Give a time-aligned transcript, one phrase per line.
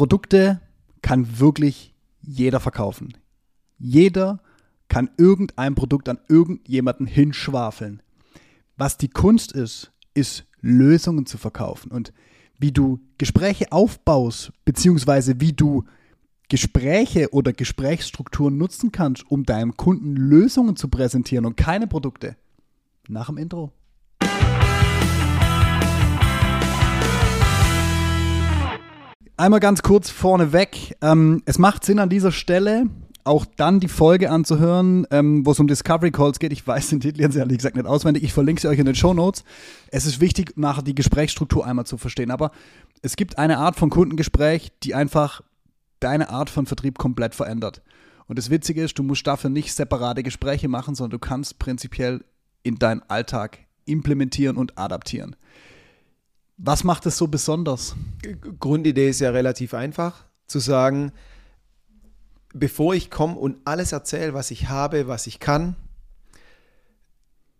[0.00, 0.62] Produkte
[1.02, 3.18] kann wirklich jeder verkaufen.
[3.78, 4.40] Jeder
[4.88, 8.02] kann irgendein Produkt an irgendjemanden hinschwafeln.
[8.78, 12.14] Was die Kunst ist, ist Lösungen zu verkaufen und
[12.58, 15.84] wie du Gespräche aufbaust, beziehungsweise wie du
[16.48, 22.38] Gespräche oder Gesprächsstrukturen nutzen kannst, um deinem Kunden Lösungen zu präsentieren und keine Produkte.
[23.06, 23.70] Nach dem Intro.
[29.40, 30.98] Einmal ganz kurz vorneweg.
[31.00, 32.90] Ähm, es macht Sinn an dieser Stelle,
[33.24, 36.52] auch dann die Folge anzuhören, ähm, wo es um Discovery Calls geht.
[36.52, 38.22] Ich weiß den Titel jetzt ehrlich gesagt nicht auswendig.
[38.22, 39.44] Ich verlinke sie euch in den Show Notes.
[39.90, 42.30] Es ist wichtig, nachher die Gesprächsstruktur einmal zu verstehen.
[42.30, 42.50] Aber
[43.00, 45.40] es gibt eine Art von Kundengespräch, die einfach
[46.00, 47.80] deine Art von Vertrieb komplett verändert.
[48.26, 52.22] Und das Witzige ist, du musst dafür nicht separate Gespräche machen, sondern du kannst prinzipiell
[52.62, 55.34] in deinen Alltag implementieren und adaptieren.
[56.62, 57.96] Was macht es so besonders?
[58.58, 61.12] Grundidee ist ja relativ einfach, zu sagen,
[62.52, 65.74] bevor ich komme und alles erzähle, was ich habe, was ich kann,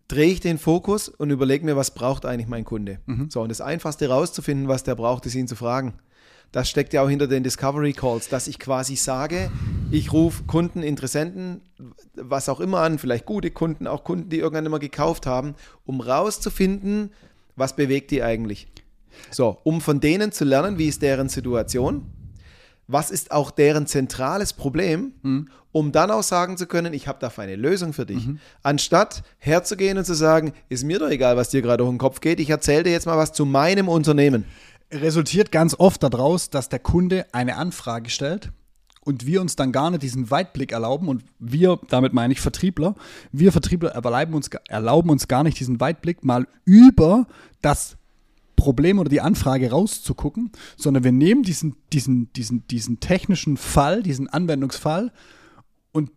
[0.06, 2.98] drehe ich den Fokus und überlege mir, was braucht eigentlich mein Kunde.
[3.06, 3.31] Mhm.
[3.31, 5.95] So, und das Einfachste rauszufinden, was der braucht, ist ihn zu fragen.
[6.53, 9.51] Das steckt ja auch hinter den Discovery Calls, dass ich quasi sage,
[9.91, 11.62] ich rufe Kunden, Interessenten,
[12.17, 15.55] was auch immer an, vielleicht gute Kunden, auch Kunden, die irgendwann immer gekauft haben,
[15.87, 17.12] um rauszufinden,
[17.55, 18.67] was bewegt die eigentlich.
[19.30, 22.06] So, um von denen zu lernen, wie ist deren Situation,
[22.86, 25.48] was ist auch deren zentrales Problem, mhm.
[25.70, 28.27] um dann auch sagen zu können, ich habe dafür eine Lösung für dich.
[28.27, 28.41] Mhm.
[28.62, 32.20] Anstatt herzugehen und zu sagen, ist mir doch egal, was dir gerade durch den Kopf
[32.20, 34.44] geht, ich erzähle dir jetzt mal was zu meinem Unternehmen.
[34.92, 38.50] Resultiert ganz oft daraus, dass der Kunde eine Anfrage stellt
[39.03, 42.97] und wir uns dann gar nicht diesen Weitblick erlauben und wir, damit meine ich Vertriebler,
[43.31, 47.27] wir Vertriebler erlauben uns, erlauben uns gar nicht diesen Weitblick mal über
[47.62, 47.97] das
[48.61, 54.28] Problem oder die Anfrage rauszugucken, sondern wir nehmen diesen, diesen, diesen, diesen technischen Fall, diesen
[54.28, 55.12] Anwendungsfall
[55.92, 56.11] und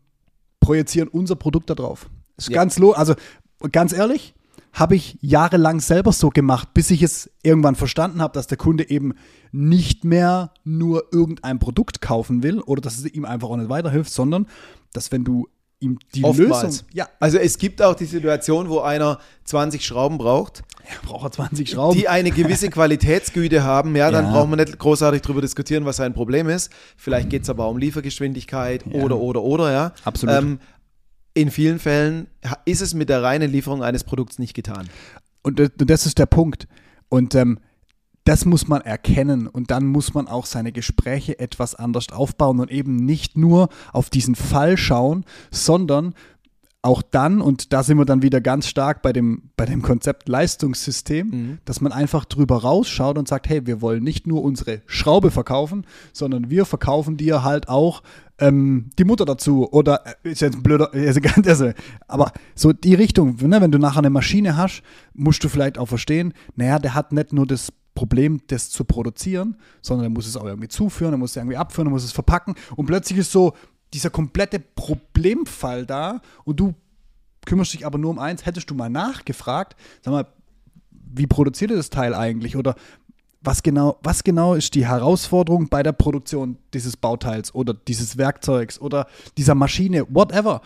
[0.60, 2.10] projizieren unser Produkt da drauf.
[2.38, 2.56] Ist ja.
[2.56, 3.16] ganz lo also
[3.72, 4.34] ganz ehrlich,
[4.74, 8.90] habe ich jahrelang selber so gemacht, bis ich es irgendwann verstanden habe, dass der Kunde
[8.90, 9.14] eben
[9.52, 14.12] nicht mehr nur irgendein Produkt kaufen will oder dass es ihm einfach auch nicht weiterhilft,
[14.12, 14.48] sondern
[14.92, 15.48] dass wenn du
[15.84, 16.64] ihm die Oftmals.
[16.64, 16.88] Lösung.
[16.94, 17.10] Ja.
[17.20, 20.64] Also es gibt auch die Situation, wo einer 20 Schrauben braucht.
[20.90, 21.98] Ja, braucht er 20 Schrauben.
[21.98, 24.32] Die eine gewisse Qualitätsgüte haben, ja, dann ja.
[24.32, 26.72] braucht man nicht großartig darüber diskutieren, was sein Problem ist.
[26.98, 29.02] Vielleicht geht es aber um Liefergeschwindigkeit ja.
[29.02, 29.94] oder, oder, oder, ja.
[30.04, 30.36] Absolut.
[30.36, 30.60] Ähm,
[31.34, 32.28] in vielen Fällen
[32.66, 34.90] ist es mit der reinen Lieferung eines Produkts nicht getan.
[35.42, 36.68] Und das ist der Punkt.
[37.10, 37.60] Und ähm,
[38.24, 42.72] das muss man erkennen und dann muss man auch seine Gespräche etwas anders aufbauen und
[42.72, 46.14] eben nicht nur auf diesen Fall schauen, sondern
[46.86, 50.28] auch dann, und da sind wir dann wieder ganz stark bei dem, bei dem Konzept
[50.28, 51.58] Leistungssystem, mhm.
[51.64, 55.86] dass man einfach drüber rausschaut und sagt, hey, wir wollen nicht nur unsere Schraube verkaufen,
[56.12, 58.04] sondern wir verkaufen dir halt auch
[58.38, 59.72] ähm, die Mutter dazu.
[59.72, 60.92] Oder äh, ist jetzt ein blöder,
[61.46, 61.72] also,
[62.10, 64.84] aber so die Richtung, ne, wenn du nachher eine Maschine hast,
[65.14, 69.58] musst du vielleicht auch verstehen, naja, der hat nicht nur das Problem, das zu produzieren,
[69.82, 72.12] sondern er muss es auch irgendwie zuführen, er muss es irgendwie abführen, er muss es
[72.12, 72.56] verpacken.
[72.76, 73.54] Und plötzlich ist so
[73.94, 76.74] dieser komplette Problemfall da und du
[77.46, 80.28] kümmerst dich aber nur um eins, hättest du mal nachgefragt, sag mal,
[80.92, 82.56] wie produziert ihr das Teil eigentlich?
[82.56, 82.76] Oder
[83.42, 88.80] was genau, was genau ist die Herausforderung bei der Produktion dieses Bauteils oder dieses Werkzeugs
[88.80, 90.62] oder dieser Maschine, whatever.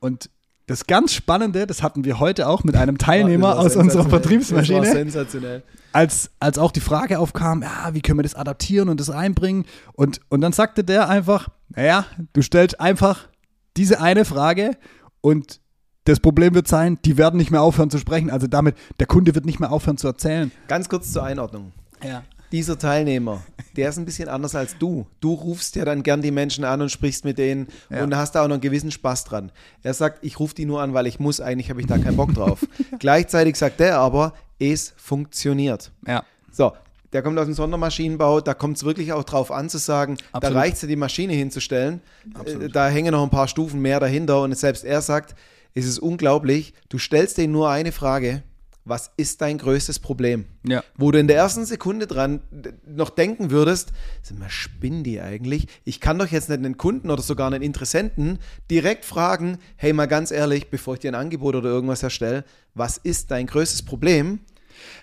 [0.00, 0.30] Und
[0.66, 4.80] das ganz Spannende, das hatten wir heute auch mit einem Teilnehmer aus unserer Vertriebsmaschine.
[4.80, 5.62] Das war sensationell.
[5.92, 9.66] Als, als auch die Frage aufkam, ja, wie können wir das adaptieren und das einbringen?
[9.92, 13.28] Und, und dann sagte der einfach, naja, du stellst einfach
[13.76, 14.72] diese eine Frage
[15.20, 15.60] und
[16.04, 18.30] das Problem wird sein, die werden nicht mehr aufhören zu sprechen.
[18.30, 20.50] Also damit, der Kunde wird nicht mehr aufhören zu erzählen.
[20.66, 21.72] Ganz kurz zur Einordnung.
[22.02, 22.22] Ja
[22.52, 23.42] dieser Teilnehmer,
[23.76, 25.06] der ist ein bisschen anders als du.
[25.20, 28.04] Du rufst ja dann gern die Menschen an und sprichst mit denen ja.
[28.04, 29.50] und hast da auch noch einen gewissen Spaß dran.
[29.82, 32.16] Er sagt, ich rufe die nur an, weil ich muss, eigentlich habe ich da keinen
[32.16, 32.66] Bock drauf.
[32.98, 35.90] Gleichzeitig sagt er aber, es funktioniert.
[36.06, 36.24] Ja.
[36.52, 36.72] So,
[37.12, 40.56] der kommt aus dem Sondermaschinenbau, da kommt es wirklich auch drauf an zu sagen, Absolut.
[40.56, 42.00] da reicht es ja, die Maschine hinzustellen.
[42.34, 42.64] Absolut.
[42.64, 45.34] Äh, da hängen noch ein paar Stufen mehr dahinter und selbst er sagt,
[45.74, 48.42] es ist unglaublich, du stellst denen nur eine Frage
[48.84, 50.46] was ist dein größtes Problem?
[50.66, 50.82] Ja.
[50.96, 52.40] Wo du in der ersten Sekunde dran
[52.86, 53.92] noch denken würdest,
[54.22, 55.68] sind wir spinnen die eigentlich?
[55.84, 58.38] Ich kann doch jetzt nicht einen Kunden oder sogar einen Interessenten
[58.70, 62.44] direkt fragen, hey, mal ganz ehrlich, bevor ich dir ein Angebot oder irgendwas erstelle,
[62.74, 64.40] was ist dein größtes Problem?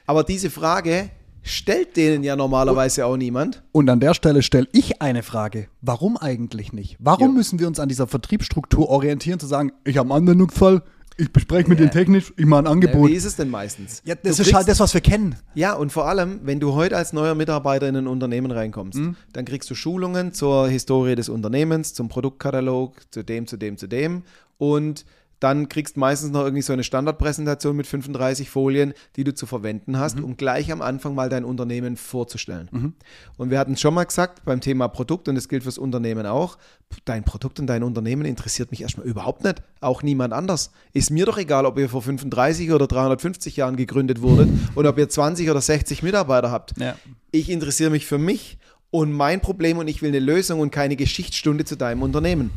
[0.06, 1.10] Aber diese Frage
[1.42, 3.64] stellt denen ja normalerweise auch niemand.
[3.72, 5.68] Und an der Stelle stelle ich eine Frage.
[5.82, 6.98] Warum eigentlich nicht?
[7.00, 7.34] Warum jo.
[7.34, 10.84] müssen wir uns an dieser Vertriebsstruktur orientieren, zu sagen, ich habe einen Anwendungsfall,
[11.20, 11.86] ich bespreche mit Ja.
[11.86, 13.10] denen technisch, ich mache ein Ja, Angebot.
[13.10, 14.02] wie ist es denn meistens?
[14.06, 15.36] Ja, Du das ist kriegst- halt das, was wir kennen.
[15.54, 19.16] Ja, und vor allem, wenn du heute als neuer Mitarbeiter in ein Unternehmen reinkommst, Mhm.
[19.34, 23.88] dann kriegst du Schulungen zur Historie des Unternehmens, zum Produktkatalog, zu dem, zu dem, zu
[23.88, 24.24] dem.
[24.58, 25.06] Und
[25.40, 29.98] dann kriegst meistens noch irgendwie so eine Standardpräsentation mit 35 Folien, die du zu verwenden
[29.98, 30.24] hast, Mhm.
[30.26, 32.94] um gleich am Anfang mal dein Unternehmen vorzustellen.
[33.38, 36.58] Und wir hatten schon mal gesagt beim Thema Produkt, und das gilt fürs Unternehmen auch,
[37.06, 39.62] dein Produkt und dein Unternehmen interessiert mich erstmal überhaupt nicht.
[39.80, 40.72] Auch niemand anders.
[40.94, 44.98] Ist mir doch egal, ob ihr vor 35 oder 350 Jahren gegründet wurdet und ob
[44.98, 46.74] ihr 20 oder 60 Mitarbeiter habt.
[46.80, 46.96] Ja.
[47.32, 48.58] Ich interessiere mich für mich
[48.92, 52.50] und mein Problem und ich will eine Lösung und keine Geschichtsstunde zu deinem Unternehmen.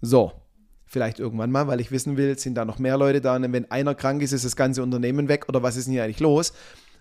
[0.00, 0.32] So.
[0.92, 3.70] Vielleicht irgendwann mal, weil ich wissen will, sind da noch mehr Leute da und wenn
[3.70, 6.52] einer krank ist, ist das ganze Unternehmen weg oder was ist denn hier eigentlich los?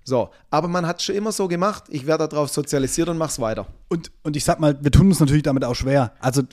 [0.05, 1.83] So, aber man hat es schon immer so gemacht.
[1.89, 3.67] Ich werde darauf sozialisiert und mach's weiter.
[3.89, 6.13] Und, und ich sag mal, wir tun uns natürlich damit auch schwer.
[6.21, 6.43] Also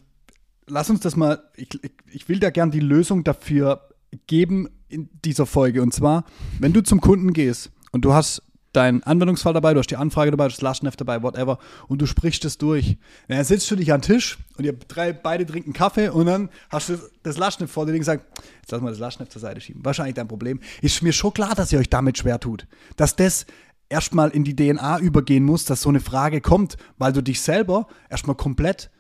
[0.67, 3.89] lass uns das mal, ich, ich, ich will da gern die Lösung dafür
[4.27, 5.81] geben in dieser Folge.
[5.81, 6.25] Und zwar,
[6.59, 8.43] wenn du zum Kunden gehst und du hast
[8.73, 12.01] deinen Anwendungsfall dabei, du hast die Anfrage dabei, du hast das Lastschrift dabei, whatever, und
[12.01, 12.99] du sprichst es durch.
[13.29, 16.51] Dann sitzt du dich an den Tisch und ihr drei, beide trinken Kaffee und dann
[16.71, 18.27] hast du das Lastschrift vor dir und sagst,
[18.61, 19.85] jetzt lass mal das Lastschrift zur Seite schieben.
[19.85, 20.61] Wahrscheinlich dein Problem.
[20.83, 22.67] Ist mir schon klar, dass ihr euch damit schwer tut.
[22.97, 23.47] Dass das
[23.89, 27.87] erstmal in die DNA übergehen muss, dass so eine Frage kommt, weil du dich selber
[28.11, 28.91] erstmal komplett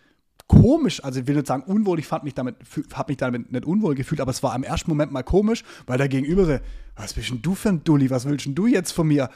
[0.49, 2.57] komisch, also ich will nicht sagen unwohl, ich fand mich damit,
[2.95, 5.99] habe mich damit nicht unwohl gefühlt, aber es war im ersten Moment mal komisch, weil
[5.99, 6.59] der Gegenüber so,
[6.97, 9.31] was bist denn du für ein Dulli, was willst denn du jetzt von mir?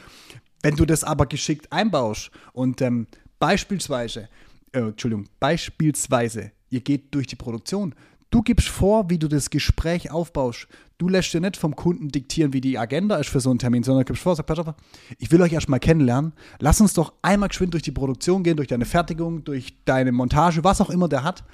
[0.62, 3.06] Wenn du das aber geschickt einbaust und ähm,
[3.38, 4.28] beispielsweise,
[4.72, 7.94] äh, Entschuldigung, beispielsweise, ihr geht durch die Produktion,
[8.32, 10.66] du gibst vor, wie du das Gespräch aufbaust.
[10.98, 13.82] Du lässt dir nicht vom Kunden diktieren, wie die Agenda ist für so einen Termin,
[13.82, 14.74] sondern gibst vor, sag, pass auf,
[15.18, 16.32] ich will euch erstmal kennenlernen.
[16.58, 20.64] Lass uns doch einmal geschwind durch die Produktion gehen, durch deine Fertigung, durch deine Montage,
[20.64, 21.44] was auch immer der hat.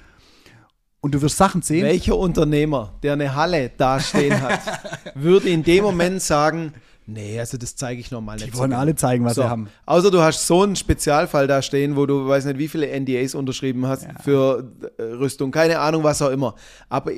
[1.01, 1.85] Und du wirst Sachen sehen.
[1.85, 4.59] Welcher Unternehmer, der eine Halle dastehen hat,
[5.15, 6.73] würde in dem Moment sagen,
[7.09, 8.53] nee, also das zeige ich nochmal nicht.
[8.53, 9.41] Die wollen alle zeigen, was so.
[9.41, 9.69] sie haben.
[9.85, 13.35] Außer du hast so einen Spezialfall da stehen, wo du weiß nicht, wie viele NDAs
[13.35, 16.55] unterschrieben hast für äh, Rüstung, keine Ahnung, was auch immer.
[16.89, 17.11] Aber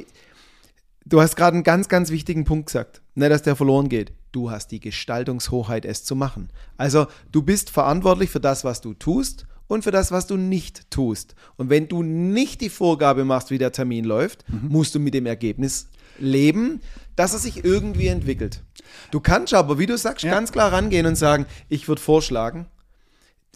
[1.05, 3.01] du hast gerade einen ganz, ganz wichtigen Punkt gesagt.
[3.15, 4.13] Nicht, dass der verloren geht.
[4.31, 6.49] Du hast die Gestaltungshoheit, es zu machen.
[6.77, 10.89] Also du bist verantwortlich für das, was du tust und für das, was du nicht
[10.89, 11.35] tust.
[11.57, 15.25] Und wenn du nicht die Vorgabe machst, wie der Termin läuft, musst du mit dem
[15.25, 15.87] Ergebnis
[16.19, 16.81] leben,
[17.21, 18.63] dass er sich irgendwie entwickelt.
[19.11, 20.31] Du kannst aber, wie du sagst, Ja.
[20.31, 22.65] ganz klar rangehen und sagen, ich würde vorschlagen,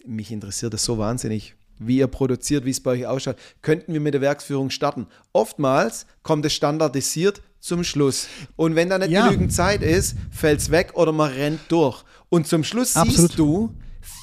[0.06, 3.36] mich interessiert das so wahnsinnig, wie ihr produziert, wie es bei euch ausschaut.
[3.62, 5.08] Könnten wir mit der Werksführung starten?
[5.32, 8.28] Oftmals kommt es standardisiert zum Schluss.
[8.54, 9.26] Und wenn da nicht Ja.
[9.26, 12.04] genügend Zeit ist, fällt es weg oder man rennt durch.
[12.28, 13.16] Und zum Schluss Absolut.
[13.30, 13.74] siehst du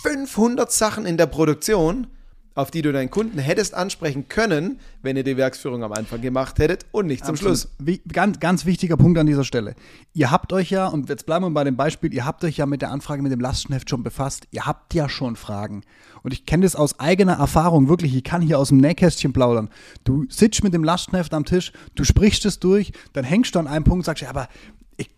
[0.04, 2.08] 500 Sachen in der Produktion,
[2.56, 6.60] auf die du deinen Kunden hättest ansprechen können, wenn ihr die Werksführung am Anfang gemacht
[6.60, 7.60] hättet und nicht zum Absolut.
[7.60, 7.72] Schluss.
[7.80, 9.76] Wie, ganz, ganz wichtiger Punkt an dieser Stelle.
[10.14, 12.66] Ihr habt euch ja, und jetzt bleiben wir bei dem Beispiel, ihr habt euch ja
[12.66, 14.48] mit der Anfrage mit dem Lastenheft schon befasst.
[14.52, 15.84] Ihr habt ja schon Fragen.
[16.22, 18.16] Und ich kenne das aus eigener Erfahrung, wirklich.
[18.16, 19.70] Ich kann hier aus dem Nähkästchen plaudern.
[20.04, 23.68] Du sitzt mit dem Lastenheft am Tisch, du sprichst es durch, dann hängst du an
[23.68, 24.48] einem Punkt und sagst, ja, aber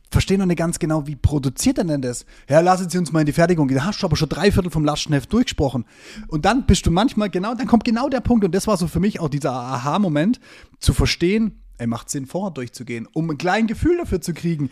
[0.05, 2.25] ich verstehe noch nicht ganz genau, wie produziert denn denn das?
[2.49, 3.77] Ja, lassen Sie uns mal in die Fertigung gehen.
[3.77, 5.85] Da hast du aber schon drei Viertel vom Lastenheft durchgesprochen.
[6.27, 8.87] Und dann bist du manchmal genau, dann kommt genau der Punkt, und das war so
[8.87, 10.39] für mich auch dieser Aha-Moment,
[10.79, 14.69] zu verstehen, ey, macht Sinn, vorher durchzugehen, um ein kleines Gefühl dafür zu kriegen.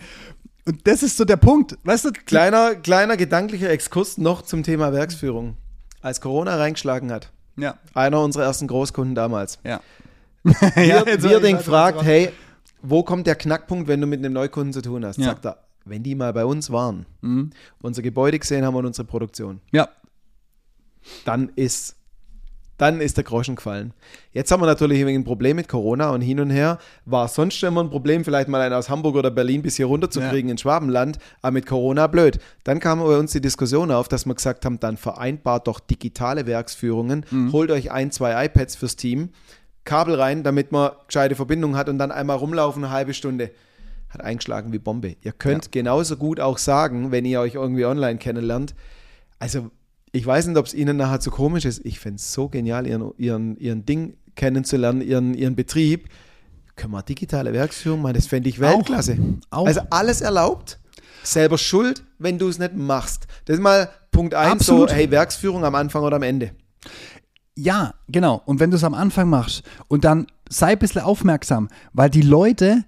[0.66, 2.12] Und das ist so der Punkt, weißt du?
[2.26, 5.58] Kleiner, kleiner gedanklicher Exkurs noch zum Thema Werksführung.
[6.02, 9.82] Als Corona reingeschlagen hat, Ja, einer unserer ersten Großkunden damals, ja.
[10.44, 10.54] Wir,
[11.08, 12.32] jetzt- wir gefragt, hey,
[12.84, 15.18] wo kommt der Knackpunkt, wenn du mit einem Neukunden zu tun hast?
[15.18, 15.26] Ja.
[15.26, 17.06] Sagt er, wenn die mal bei uns waren,
[17.82, 19.90] unser Gebäude gesehen haben und unsere Produktion, Ja,
[21.26, 21.96] dann ist,
[22.78, 23.94] dann ist der Groschen gefallen.
[24.32, 26.80] Jetzt haben wir natürlich ein Problem mit Corona und hin und her.
[27.06, 29.86] War sonst schon immer ein Problem, vielleicht mal einen aus Hamburg oder Berlin bis hier
[29.88, 30.30] runter zu Ja.
[30.30, 32.40] kriegen in Schwabenland, aber mit Corona blöd.
[32.64, 36.46] Dann kam bei uns die Diskussion auf, dass wir gesagt haben, dann vereinbart doch digitale
[36.46, 39.30] Werksführungen, holt euch ein, zwei iPads fürs Team,
[39.86, 43.52] Kabel rein, damit man gescheite Verbindung hat und dann einmal rumlaufen, eine halbe Stunde.
[44.10, 45.16] Hat eingeschlagen wie Bombe.
[45.22, 48.76] Ihr könnt genauso gut auch sagen, wenn ihr euch irgendwie online kennenlernt,
[49.40, 49.72] also
[50.12, 51.84] ich weiß nicht, ob es Ihnen nachher zu komisch ist.
[51.86, 56.08] Ich finde es so genial, ihren, ihren, ihren Ding kennenzulernen, ihren, ihren Betrieb.
[56.76, 58.14] Können wir digitale Werksführung machen?
[58.14, 59.18] Das fände ich Weltklasse.
[59.50, 59.66] Auch.
[59.66, 60.80] Also alles erlaubt,
[61.24, 63.28] selber schuld, wenn du es nicht machst.
[63.46, 66.52] Das ist mal Punkt 1, so, hey, Werksführung am Anfang oder am Ende.
[67.56, 68.42] Ja, genau.
[68.46, 72.22] Und wenn du es am Anfang machst und dann sei ein bisschen aufmerksam, weil die
[72.22, 72.84] Leute,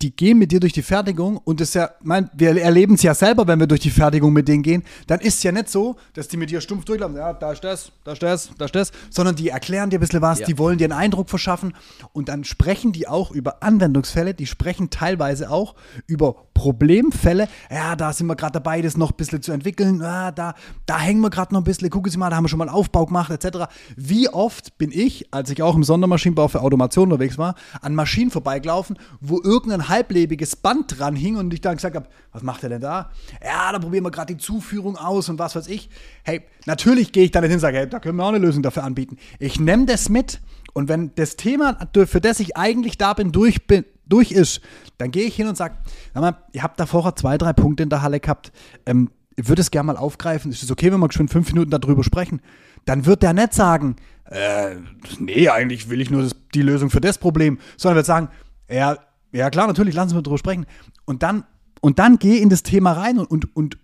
[0.00, 3.14] die gehen mit dir durch die Fertigung und das ja, mein, wir erleben es ja
[3.14, 5.96] selber, wenn wir durch die Fertigung mit denen gehen, dann ist es ja nicht so,
[6.14, 8.74] dass die mit dir stumpf durchlaufen, ja, da ist das, da ist das, da ist
[8.76, 10.46] das, sondern die erklären dir ein bisschen was, Ja.
[10.46, 11.74] die wollen dir einen Eindruck verschaffen
[12.12, 15.74] und dann sprechen die auch über Anwendungsfälle, die sprechen teilweise auch
[16.06, 20.30] über Problemfälle, ja, da sind wir gerade dabei, das noch ein bisschen zu entwickeln, ah,
[20.32, 20.54] da,
[20.86, 22.68] da hängen wir gerade noch ein bisschen, gucken Sie mal, da haben wir schon mal
[22.68, 23.66] Aufbau gemacht, etc.
[23.96, 28.30] Wie oft bin ich, als ich auch im Sondermaschinenbau für Automation unterwegs war, an Maschinen
[28.30, 32.68] vorbeigelaufen, wo irgendein halblebiges Band dran hing und ich dann gesagt habe, was macht er
[32.68, 33.10] denn da?
[33.42, 35.88] Ja, da probieren wir gerade die Zuführung aus und was weiß ich.
[36.24, 38.62] Hey, natürlich gehe ich dann hin und sage, hey, da können wir auch eine Lösung
[38.62, 39.16] dafür anbieten.
[39.38, 40.40] Ich nehme das mit
[40.74, 44.60] und wenn das Thema, für das ich eigentlich da bin, durch, bin, durch ist,
[44.96, 45.76] dann gehe ich hin und sage,
[46.14, 48.52] sag mal, ihr habt da vorher zwei, drei Punkte in der Halle gehabt,
[48.86, 50.50] ähm, ich würde es gerne mal aufgreifen.
[50.50, 52.42] Ist es okay, wenn wir schon fünf Minuten darüber sprechen?
[52.84, 54.74] Dann wird der nicht sagen, äh,
[55.20, 58.28] nee, eigentlich will ich nur das, die Lösung für das Problem, sondern wird sagen,
[58.68, 58.98] ja,
[59.32, 60.66] ja klar, natürlich, lassen Sie uns darüber sprechen.
[61.04, 61.44] Und dann,
[61.80, 63.78] und dann geh in das Thema rein und, und, und,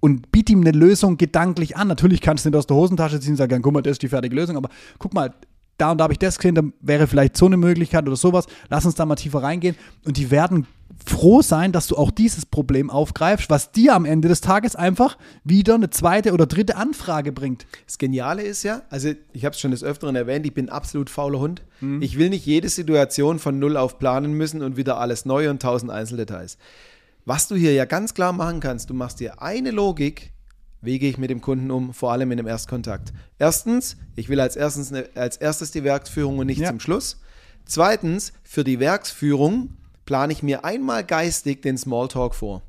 [0.00, 1.88] und biet ihm eine Lösung gedanklich an.
[1.88, 4.08] Natürlich kannst du nicht aus der Hosentasche ziehen und sagen, guck mal, das ist die
[4.08, 5.34] fertige Lösung, aber guck mal,
[5.78, 8.46] da und da habe ich das gesehen, da wäre vielleicht so eine Möglichkeit oder sowas.
[8.68, 9.76] Lass uns da mal tiefer reingehen.
[10.04, 10.66] Und die werden
[11.04, 15.18] froh sein, dass du auch dieses Problem aufgreifst, was dir am Ende des Tages einfach
[15.44, 17.66] wieder eine zweite oder dritte Anfrage bringt.
[17.86, 21.10] Das Geniale ist ja, also ich habe es schon des Öfteren erwähnt, ich bin absolut
[21.10, 21.62] fauler Hund.
[21.80, 22.00] Mhm.
[22.02, 25.60] Ich will nicht jede Situation von null auf planen müssen und wieder alles neu und
[25.60, 26.58] tausend Einzeldetails.
[27.24, 30.32] Was du hier ja ganz klar machen kannst, du machst dir eine Logik,
[30.80, 33.12] wie gehe ich mit dem Kunden um, vor allem in dem Erstkontakt.
[33.38, 36.68] Erstens, ich will als, erstens eine, als erstes die Werksführung und nicht Ja.
[36.70, 37.20] zum Schluss.
[37.66, 39.70] Zweitens, für die Werksführung
[40.04, 42.62] plane ich mir einmal geistig den Smalltalk vor.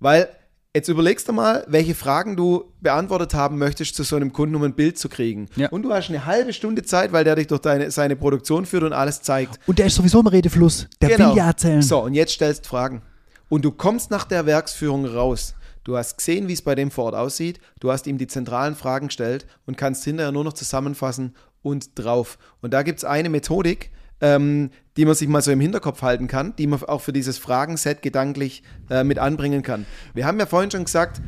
[0.00, 0.28] Weil
[0.74, 4.62] jetzt überlegst du mal, welche Fragen du beantwortet haben möchtest zu so einem Kunden, um
[4.62, 5.48] ein Bild zu kriegen.
[5.56, 5.68] Ja.
[5.70, 8.84] Und du hast eine halbe Stunde Zeit, weil der dich durch deine, seine Produktion führt
[8.84, 9.58] und alles zeigt.
[9.66, 10.86] Und der ist sowieso im Redefluss.
[11.02, 11.30] Der Genau.
[11.30, 11.82] will ja erzählen.
[11.82, 13.02] So, und jetzt stellst Fragen.
[13.48, 15.54] Und du kommst nach der Werksführung raus.
[15.88, 17.60] Du hast gesehen, wie es bei dem vor Ort aussieht.
[17.80, 22.36] Du hast ihm die zentralen Fragen gestellt und kannst hinterher nur noch zusammenfassen und drauf.
[22.60, 23.90] Und da gibt es eine Methodik,
[24.20, 24.68] ähm,
[24.98, 28.02] die man sich mal so im Hinterkopf halten kann, die man auch für dieses Fragenset
[28.02, 29.86] gedanklich äh, mit anbringen kann.
[30.12, 31.22] Wir haben ja vorhin schon gesagt,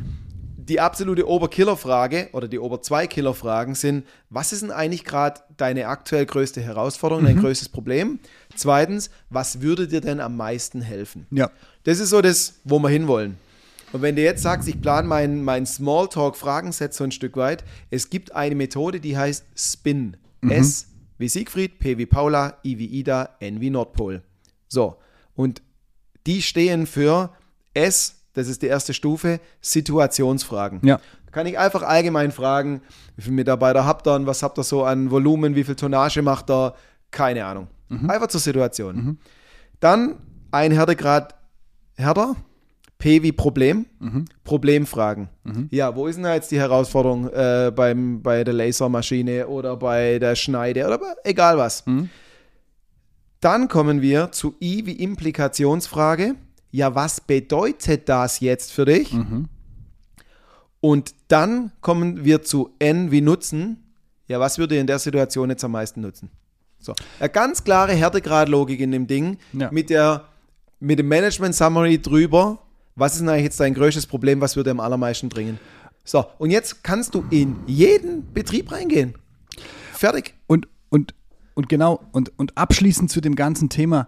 [0.59, 6.61] die absolute Oberkiller-Frage oder die Ober-2-Killer-Fragen sind, was ist denn eigentlich gerade deine aktuell größte
[6.61, 8.21] Herausforderung, dein größtes Problem?
[8.57, 11.27] Zweitens, was würde dir denn am meisten helfen?
[11.31, 11.51] Ja.
[11.85, 13.39] Das ist so das, wo wir hinwollen.
[13.93, 18.11] Und wenn du jetzt sagst, ich plane mein, mein Smalltalk-Fragenset so ein Stück weit, es
[18.11, 20.17] gibt eine Methode, die heißt SPIN.
[20.49, 20.87] S
[21.19, 24.23] wie Siegfried, P wie Paula, I wie Ida, N wie Nordpol.
[24.69, 24.97] So,
[25.35, 25.61] und
[26.27, 27.31] die stehen für
[27.75, 30.81] S, das ist die erste Stufe, Situationsfragen.
[30.83, 30.99] Ja.
[31.27, 32.81] Da kann ich einfach allgemein fragen,
[33.17, 36.23] wie viele Mitarbeiter habt ihr und was habt ihr so an Volumen, wie viel Tonnage
[36.23, 36.75] macht ihr?
[37.11, 37.69] Keine Ahnung.
[38.09, 39.19] Einfach zur Situation.
[39.81, 40.17] Dann
[40.53, 41.35] ein Härtegrad
[41.97, 42.37] härter,
[43.01, 43.87] P wie Problem,
[44.45, 45.29] Problemfragen.
[45.71, 50.21] Ja, wo ist denn da jetzt die Herausforderung äh, beim, bei der Lasermaschine oder bei
[50.21, 51.83] der Schneide oder bei, egal was.
[53.41, 56.37] Dann kommen wir zu I wie Implikationsfrage.
[56.71, 59.17] Ja, was bedeutet das jetzt für dich?
[60.81, 63.83] Und dann kommen wir zu N wie Nutzen.
[64.29, 66.31] Ja, was würde in der Situation jetzt am meisten nutzen?
[66.79, 69.71] So, eine ganz klare Härtegradlogik in dem Ding Ja.
[69.73, 70.25] mit, der,
[70.79, 72.59] mit dem Management Summary drüber.
[73.01, 74.43] Was ist denn eigentlich jetzt dein größtes Problem?
[74.43, 75.59] Was würde am allermeisten bringen?
[76.05, 79.15] So, und jetzt kannst du in jeden Betrieb reingehen.
[79.95, 80.35] Fertig.
[80.47, 81.15] Und, und,
[81.55, 84.07] und genau, und, und abschließend zu dem ganzen Thema,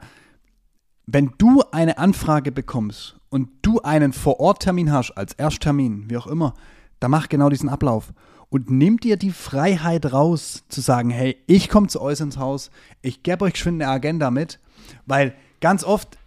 [1.07, 6.53] wenn du eine Anfrage bekommst und du einen Vor-Ort-Termin hast, als Ersttermin, wie auch immer,
[7.01, 8.13] dann mach genau diesen Ablauf.
[8.51, 12.71] Und nimm dir die Freiheit raus, zu sagen, hey, ich komme zu euch ins Haus,
[13.01, 14.61] ich gebe euch geschwind eine Agenda mit,
[15.07, 16.19] weil ganz oft,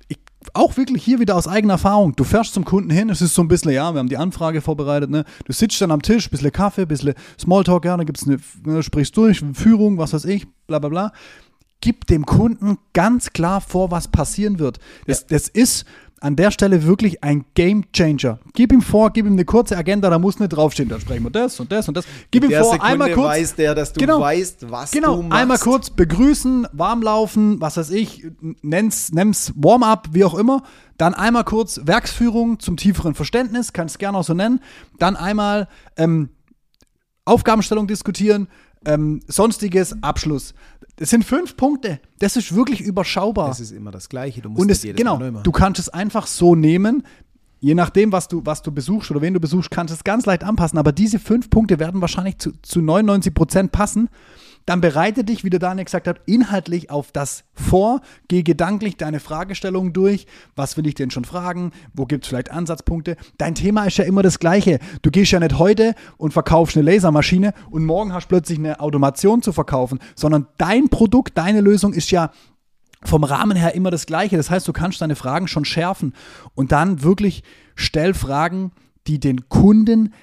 [0.54, 3.42] auch wirklich hier wieder aus eigener Erfahrung, du fährst zum Kunden hin, es ist so
[3.42, 5.25] ein bisschen, ja, wir haben die Anfrage vorbereitet, ne?
[5.46, 8.84] du sitzt dann am Tisch, bisschen Kaffee, bisschen Smalltalk, ja, dann gibt es eine, ne,
[8.84, 11.12] sprichst durch, Führung, was weiß ich, bla bla bla.
[11.82, 14.80] Gib dem Kunden ganz klar vor, was passieren wird.
[15.06, 15.86] Das, das ist
[16.22, 18.39] an der Stelle wirklich ein Game Changer.
[18.53, 21.29] Gib ihm vor, gib ihm eine kurze Agenda, da muss nicht draufstehen, da sprechen wir
[21.29, 22.05] das und das und das.
[22.31, 23.27] Gib ihm der vor, Sekunde einmal kurz.
[23.27, 24.19] weiß der, dass du Genau.
[24.22, 25.41] weißt, was Genau, du machst.
[25.41, 28.25] einmal kurz begrüßen, warmlaufen, was weiß ich,
[28.62, 30.63] nenn's, nenn's Warm-up, wie auch immer.
[30.98, 34.62] Dann einmal kurz Werksführung zum tieferen Verständnis, kannst gerne auch so nennen.
[34.98, 35.67] Dann einmal
[35.98, 36.29] ähm,
[37.25, 38.48] Aufgabenstellung diskutieren,
[38.86, 40.54] ähm, sonstiges Abschluss.
[40.98, 42.00] Das sind fünf Punkte.
[42.20, 43.50] Das ist wirklich überschaubar.
[43.51, 44.42] Es ist immer das Gleiche.
[44.42, 45.44] Du musst Und es, jedes genau, Mal neu machen.
[45.44, 47.04] du kannst es einfach so nehmen.
[47.60, 50.25] Je nachdem, was du, was du besuchst oder wen du besuchst, kannst du es ganz
[50.25, 50.77] leicht anpassen.
[50.77, 54.10] Aber diese fünf Punkte werden wahrscheinlich zu, zu 99 Prozent passen.
[54.65, 59.19] Dann bereite dich, wie der Daniel gesagt hat, inhaltlich auf das vor, geh gedanklich deine
[59.19, 60.25] Fragestellungen durch.
[60.55, 61.72] Was will ich denn schon fragen?
[61.93, 63.15] Wo gibt es vielleicht Ansatzpunkte?
[63.38, 64.79] Dein Thema ist ja immer das gleiche.
[65.03, 68.79] Du gehst ja nicht heute und verkaufst eine Lasermaschine und morgen hast du plötzlich eine
[68.79, 72.31] Automation zu verkaufen, sondern dein Produkt, deine Lösung ist ja
[73.03, 74.38] vom Rahmen her immer das Gleiche.
[74.38, 76.13] Das heißt, du kannst deine Fragen schon schärfen
[76.55, 77.43] und dann wirklich
[77.75, 78.72] stell Fragen,
[79.05, 80.13] die den Kunden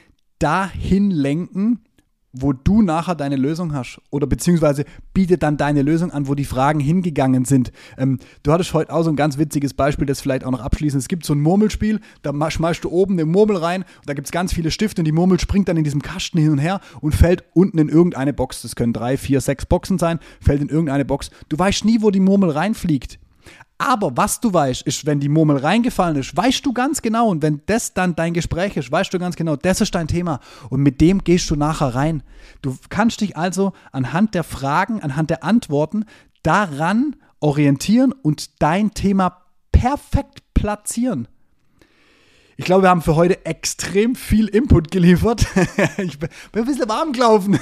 [0.41, 1.85] dahin lenken,
[2.33, 4.85] wo du nachher deine Lösung hast oder beziehungsweise
[5.15, 7.73] bietet dann deine Lösung an, wo die Fragen hingegangen sind.
[7.99, 11.03] Ähm, du hattest heute auch so ein ganz witziges Beispiel, das vielleicht auch noch abschließend.
[11.03, 14.27] Es gibt so ein Murmelspiel, da schmeißt du oben eine Murmel rein und da gibt
[14.27, 16.81] es ganz viele Stifte und die Murmel springt dann in diesem Kasten hin und her
[17.01, 18.63] und fällt unten in irgendeine Box.
[18.63, 21.31] Das können drei, vier, sechs Boxen sein, fällt in irgendeine Box.
[21.49, 23.19] Du weißt nie, wo die Murmel reinfliegt.
[23.79, 27.43] Aber was du weißt, ist, wenn die Murmel reingefallen ist, weißt du ganz genau, und
[27.43, 30.41] wenn das dann dein Gespräch ist, weißt du ganz genau, das ist dein Thema.
[30.71, 32.23] Und mit dem gehst du nachher rein.
[32.61, 36.05] Du kannst dich also anhand der Fragen, anhand der Antworten
[36.43, 41.27] daran orientieren und dein Thema perfekt platzieren.
[42.57, 45.47] Ich glaube, wir haben für heute extrem viel Input geliefert.
[45.99, 47.59] ich bin ein bisschen warm gelaufen.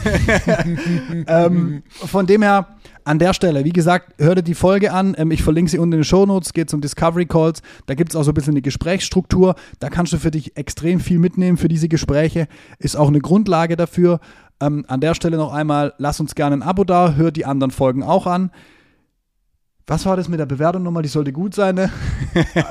[1.27, 2.67] ähm, von dem her,
[3.05, 5.15] an der Stelle, wie gesagt, hör dir die Folge an.
[5.17, 6.53] Ähm, ich verlinke sie unten in den Shownotes.
[6.53, 7.63] Geht um Discovery Calls.
[7.87, 9.55] Da gibt es auch so ein bisschen eine Gesprächsstruktur.
[9.79, 12.49] Da kannst du für dich extrem viel mitnehmen für diese Gespräche.
[12.79, 14.21] Ist auch eine Grundlage dafür.
[14.61, 17.15] Ähm, an der Stelle noch einmal, lass uns gerne ein Abo da.
[17.15, 18.51] Hör die anderen Folgen auch an.
[19.91, 21.03] Was war das mit der Bewertung nochmal?
[21.03, 21.91] Die sollte gut sein, ne?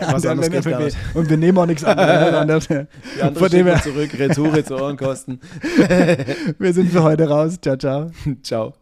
[0.09, 2.67] Was der, anderes geht Und wir nehmen auch nichts anderes.
[2.69, 5.41] Die andere wir zurück, Retoure zu Ohrenkosten.
[6.57, 7.57] wir sind für heute raus.
[7.61, 8.09] Ciao, ciao.
[8.41, 8.78] Ciao.